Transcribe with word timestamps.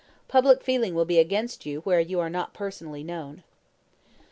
Public 0.27 0.63
feeling 0.63 0.95
will 0.95 1.05
be 1.05 1.19
against 1.19 1.63
you 1.63 1.81
where 1.81 1.99
you 1.99 2.19
are 2.19 2.27
not 2.27 2.55
personally 2.55 3.03
known." 3.03 3.43